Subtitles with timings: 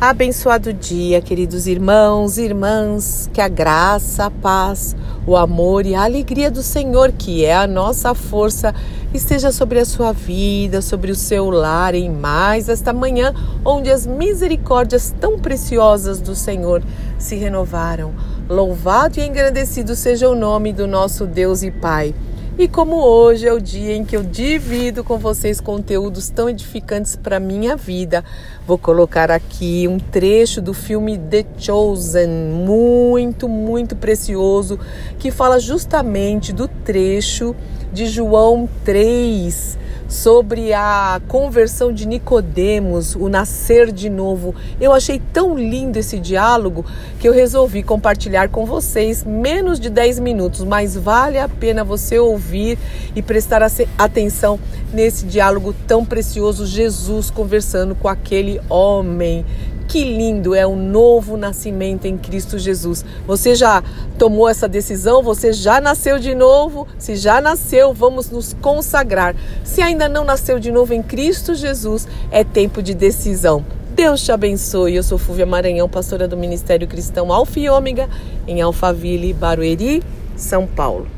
[0.00, 4.94] Abençoado dia, queridos irmãos e irmãs, que a graça, a paz,
[5.26, 8.72] o amor e a alegria do Senhor, que é a nossa força,
[9.12, 13.34] esteja sobre a sua vida, sobre o seu lar em mais esta manhã,
[13.64, 16.80] onde as misericórdias tão preciosas do Senhor
[17.18, 18.14] se renovaram.
[18.48, 22.14] Louvado e engrandecido seja o nome do nosso Deus e Pai.
[22.58, 27.14] E como hoje é o dia em que eu divido com vocês conteúdos tão edificantes
[27.14, 28.24] para minha vida,
[28.66, 34.76] vou colocar aqui um trecho do filme The Chosen, muito, muito precioso,
[35.20, 37.54] que fala justamente do trecho
[37.92, 39.78] de João 3,
[40.08, 44.54] sobre a conversão de Nicodemos, o nascer de novo.
[44.80, 46.84] Eu achei tão lindo esse diálogo
[47.20, 52.18] que eu resolvi compartilhar com vocês menos de 10 minutos, mas vale a pena você
[52.18, 52.78] ouvir
[53.14, 53.62] e prestar
[53.98, 54.58] atenção
[54.92, 59.44] nesse diálogo tão precioso, Jesus conversando com aquele homem
[59.88, 63.04] que lindo é o novo nascimento em Cristo Jesus.
[63.26, 63.82] Você já
[64.18, 65.22] tomou essa decisão?
[65.22, 66.86] Você já nasceu de novo?
[66.98, 69.34] Se já nasceu, vamos nos consagrar.
[69.64, 73.64] Se ainda não nasceu de novo em Cristo Jesus, é tempo de decisão.
[73.94, 74.94] Deus te abençoe.
[74.94, 78.08] Eu sou Fúvia Maranhão, pastora do Ministério Cristão Alfa e Ômega,
[78.46, 80.02] em Alphaville, Barueri,
[80.36, 81.17] São Paulo.